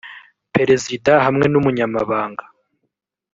perezida 0.55 1.11
hamwe 1.25 1.45
n 1.49 1.53
umunyamabanga 1.59 2.43